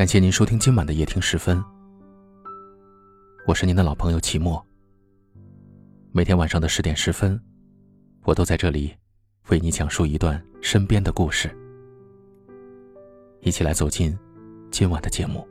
[0.00, 1.62] 感谢您收听今晚的夜听十分，
[3.46, 4.66] 我是您的老朋友齐墨。
[6.10, 7.38] 每天晚上的十点十分，
[8.24, 8.94] 我都在这里
[9.50, 11.54] 为你讲述一段身边的故事，
[13.40, 14.18] 一起来走进
[14.70, 15.46] 今晚的节目。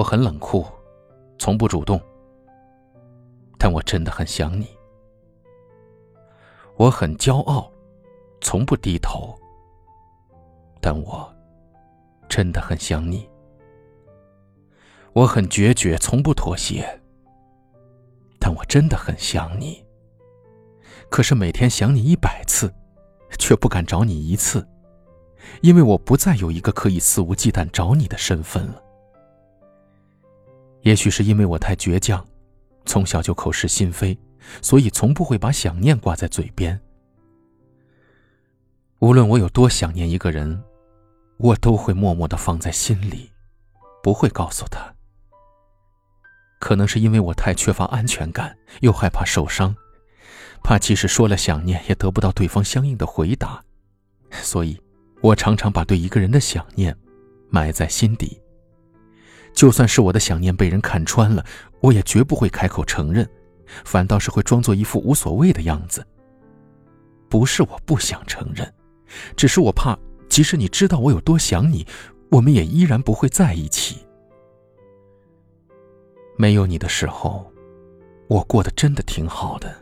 [0.00, 0.64] 我很冷酷，
[1.38, 2.00] 从不主动，
[3.58, 4.66] 但我真的很想你。
[6.76, 7.70] 我很骄傲，
[8.40, 9.38] 从不低头，
[10.80, 11.30] 但我
[12.30, 13.28] 真的很想你。
[15.12, 16.98] 我很决绝，从不妥协，
[18.38, 19.84] 但我真的很想你。
[21.10, 22.72] 可是每天想你一百次，
[23.38, 24.66] 却不敢找你一次，
[25.60, 28.82] 因为我不再有一个可以肆无忌惮找你的身份了。
[30.82, 32.26] 也许是因为我太倔强，
[32.86, 34.18] 从小就口是心非，
[34.62, 36.80] 所以从不会把想念挂在嘴边。
[39.00, 40.62] 无论我有多想念一个人，
[41.38, 43.30] 我都会默默的放在心里，
[44.02, 44.94] 不会告诉他。
[46.58, 49.74] 可能是因为我太缺乏安全感，又害怕受伤，
[50.62, 53.64] 怕即使说了想念，也得不到对方相应的回答，
[54.30, 54.78] 所以，
[55.22, 56.94] 我常常把对一个人的想念
[57.48, 58.38] 埋在心底。
[59.52, 61.44] 就算是我的想念被人看穿了，
[61.80, 63.28] 我也绝不会开口承认，
[63.84, 66.06] 反倒是会装作一副无所谓的样子。
[67.28, 68.72] 不是我不想承认，
[69.36, 69.96] 只是我怕，
[70.28, 71.86] 即使你知道我有多想你，
[72.30, 73.98] 我们也依然不会在一起。
[76.36, 77.52] 没有你的时候，
[78.28, 79.74] 我过得真的挺好的。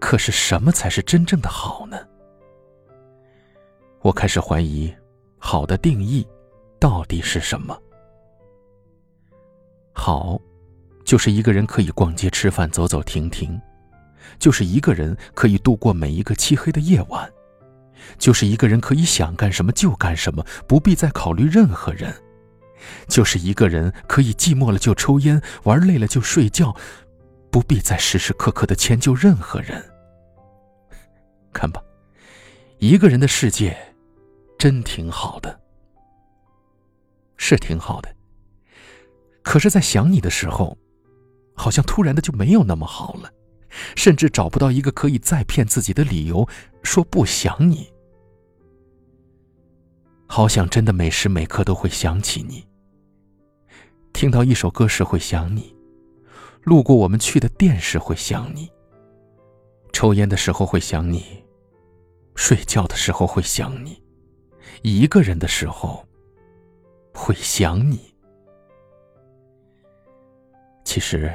[0.00, 1.98] 可是什么才是真正的好呢？
[4.00, 4.94] 我开始怀疑，
[5.36, 6.26] 好的定义
[6.78, 7.76] 到底是什么？
[10.00, 10.40] 好，
[11.04, 13.60] 就是一个人可以逛街、吃饭、走走停停；
[14.38, 17.28] 就是一个人可以度过每一个漆黑的夜晚；
[18.16, 22.12] 就是一个人可以想干什么就干什么，不必再考虑任何人；
[23.08, 26.74] 就是一个人可以寂寞了就抽烟，玩累了就睡觉，
[27.50, 29.84] 不必再时时刻刻的迁就任何人。
[31.52, 31.82] 看吧，
[32.78, 33.76] 一个人的世界，
[34.56, 35.60] 真挺好的，
[37.36, 38.14] 是挺好的。
[39.48, 40.76] 可是，在想你的时候，
[41.54, 43.32] 好像突然的就没有那么好了，
[43.96, 46.46] 甚至找不到一个可以再骗自己的理由，
[46.82, 47.90] 说不想你。
[50.26, 52.68] 好想真的每时每刻都会想起你。
[54.12, 55.74] 听到一首歌时会想你，
[56.64, 58.70] 路过我们去的店时会想你，
[59.94, 61.24] 抽烟的时候会想你，
[62.34, 64.02] 睡觉的时候会想你，
[64.82, 66.06] 一个人的时候
[67.14, 68.07] 会想你。
[70.98, 71.32] 其实，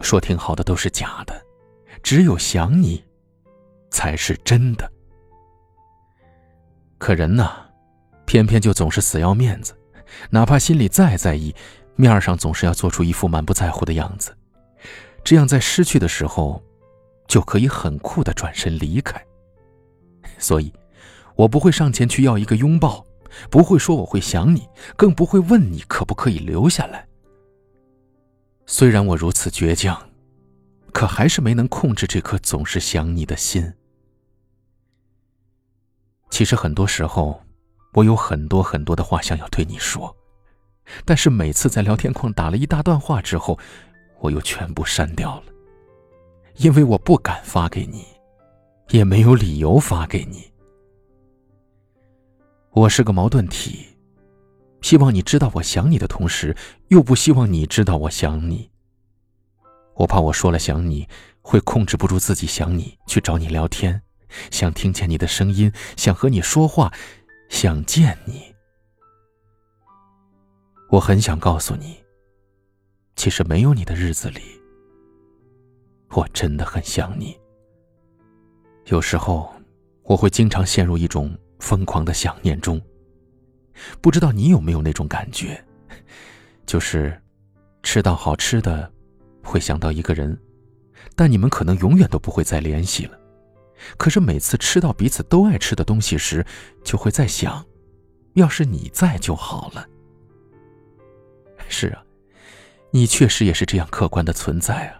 [0.00, 1.40] 说挺好的都是假的，
[2.02, 3.00] 只有想你，
[3.92, 4.90] 才是真的。
[6.98, 7.48] 可人呢，
[8.26, 9.72] 偏偏就总是死要面子，
[10.30, 11.54] 哪怕心里再在意，
[11.94, 14.36] 面上总是要做出一副满不在乎的样子，
[15.22, 16.60] 这样在失去的时候，
[17.28, 19.24] 就可以很酷的转身离开。
[20.38, 20.72] 所以，
[21.36, 23.06] 我不会上前去要一个拥抱，
[23.48, 24.66] 不会说我会想你，
[24.96, 27.06] 更不会问你可不可以留下来。
[28.72, 30.02] 虽然我如此倔强，
[30.94, 33.70] 可还是没能控制这颗总是想你的心。
[36.30, 37.38] 其实很多时候，
[37.92, 40.16] 我有很多很多的话想要对你说，
[41.04, 43.58] 但是每次在聊天框打了一大段话之后，
[44.20, 45.52] 我又全部删掉了，
[46.56, 48.06] 因为我不敢发给你，
[48.88, 50.50] 也没有理由发给你。
[52.70, 53.86] 我是个矛盾体。
[54.80, 56.56] 希望你知道我想你的同时，
[56.88, 58.71] 又不希望你知道我想你。
[59.94, 61.08] 我怕我说了想你，
[61.42, 64.02] 会控制不住自己想你，去找你聊天，
[64.50, 66.92] 想听见你的声音，想和你说话，
[67.48, 68.54] 想见你。
[70.90, 71.96] 我很想告诉你，
[73.16, 74.40] 其实没有你的日子里，
[76.10, 77.38] 我真的很想你。
[78.86, 79.52] 有时候，
[80.02, 82.80] 我会经常陷入一种疯狂的想念中。
[84.00, 85.62] 不知道你有没有那种感觉，
[86.66, 87.18] 就是
[87.82, 88.92] 吃到好吃的，
[89.52, 90.38] 会想到一个人，
[91.14, 93.18] 但你们可能永远都不会再联系了。
[93.98, 96.46] 可是每次吃到彼此都爱吃的东西时，
[96.82, 97.62] 就会在想，
[98.32, 99.86] 要是你在就好了。
[101.68, 102.02] 是啊，
[102.92, 104.98] 你确实也是这样客观的存在啊。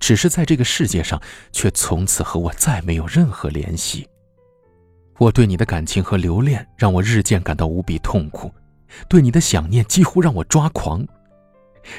[0.00, 1.22] 只是在这个世界上，
[1.52, 4.08] 却从此和我再没有任何联系。
[5.18, 8.48] 我对你的感情和留恋，让我日渐感到无比痛苦；
[9.08, 11.06] 对你的想念几乎让我抓狂。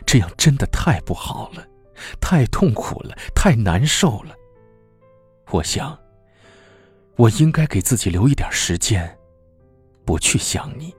[0.05, 1.67] 这样真的太不好了，
[2.19, 4.35] 太痛苦了，太难受了。
[5.51, 5.97] 我想，
[7.15, 9.17] 我应该给自己留一点时间，
[10.03, 10.93] 不去想你。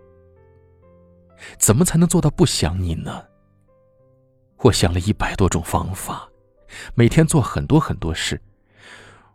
[1.59, 3.25] 怎么才能做到不想你呢？
[4.59, 6.29] 我想了一百多种方法，
[6.94, 8.41] 每天做很多很多事。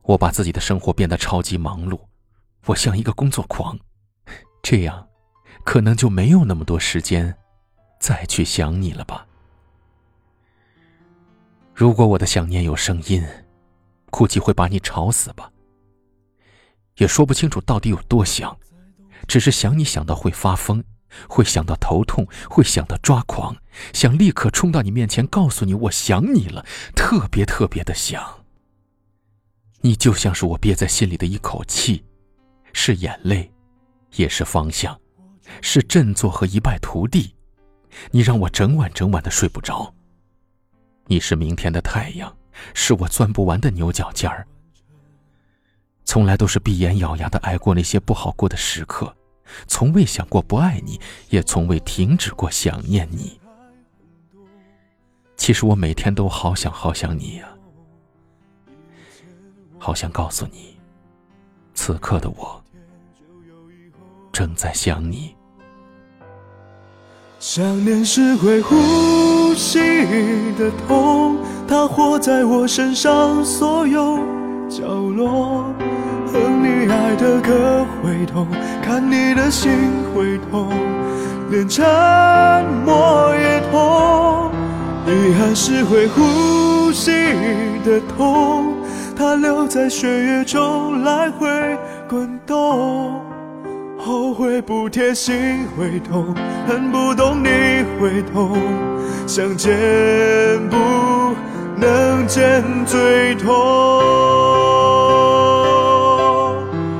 [0.03, 1.99] 我把自己的生活变得超级忙碌，
[2.65, 3.77] 我像一个工作狂。
[4.63, 5.07] 这样，
[5.63, 7.37] 可能就没有那么多时间
[7.99, 9.27] 再去想你了吧。
[11.81, 13.25] 如果我的想念有声音，
[14.11, 15.51] 估计会把你吵死吧。
[16.97, 18.55] 也说不清楚到底有多想，
[19.27, 20.83] 只是想你想到会发疯。
[21.27, 23.55] 会想到头痛，会想到抓狂，
[23.93, 26.63] 想立刻冲到你面前，告诉你我想你了，
[26.95, 28.45] 特别特别的想。
[29.81, 32.05] 你就像是我憋在心里的一口气，
[32.73, 33.51] 是眼泪，
[34.17, 34.95] 也是方向，
[35.63, 37.33] 是振作和一败涂地。
[38.11, 39.91] 你让我整晚整晚的睡不着。
[41.05, 42.35] 你是明天的太阳，
[42.73, 44.47] 是我钻不完的牛角尖儿。
[46.05, 49.15] 从来都是闭眼咬牙的挨过那些不好过的时刻。
[49.67, 50.99] 从未想过不爱你，
[51.29, 53.37] 也从未停止过想念你。
[55.35, 57.49] 其实我每天都好想好想你呀，
[59.77, 60.79] 好想告诉你，
[61.73, 62.63] 此刻的我
[64.31, 65.35] 正在想你。
[67.41, 69.79] 想念是会呼吸
[70.59, 74.19] 的痛，它活在我身上所有
[74.69, 75.65] 角落。
[76.31, 78.45] 哼你爱的歌会痛，
[78.83, 79.71] 看你的心
[80.13, 80.69] 会痛，
[81.49, 81.83] 连沉
[82.85, 84.51] 默也痛。
[85.07, 87.11] 遗憾是会呼吸
[87.83, 88.71] 的痛，
[89.17, 91.49] 它留在血液中来回
[92.07, 93.30] 滚动。
[94.11, 96.35] 后悔不贴心会痛，
[96.67, 97.47] 恨不懂你
[97.97, 98.59] 会痛，
[99.25, 99.71] 想见
[100.69, 100.75] 不
[101.77, 103.49] 能见最痛。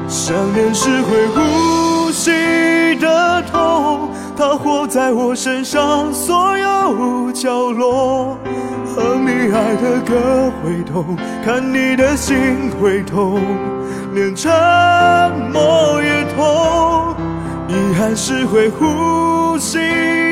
[0.08, 8.38] 想念是会呼吸的痛，它活在我身上所有角落。
[8.96, 13.42] 哼你爱的歌会痛，看你的心会痛，
[14.14, 14.52] 连沉
[15.52, 17.16] 默也痛。
[17.68, 19.78] 遗憾是会呼吸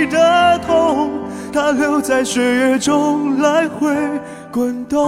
[0.08, 1.10] 的痛，
[1.54, 3.96] 它留在血液中来回
[4.52, 5.00] 滚动。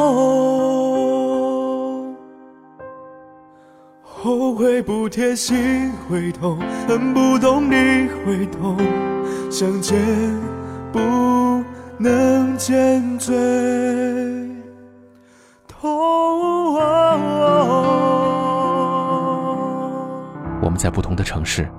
[4.04, 8.78] 后悔不贴心会痛，恨不懂你会痛，
[9.50, 10.00] 相见
[10.94, 11.00] 不
[11.98, 13.36] 能见最
[20.82, 21.72] 在不同的城市，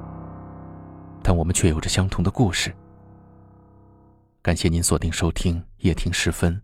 [1.24, 2.72] 但我们却有着相同的故事。
[4.40, 6.62] 感谢您锁定收听夜听时分，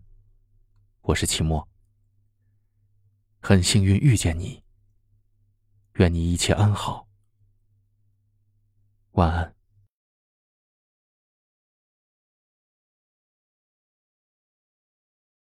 [1.01, 1.67] 我是齐墨，
[3.41, 4.63] 很幸运遇见你。
[5.95, 7.09] 愿你一切安好，
[9.11, 9.58] 晚安。